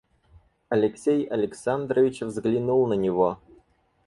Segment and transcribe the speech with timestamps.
[0.69, 3.37] Алексей Александрович взглянул на него.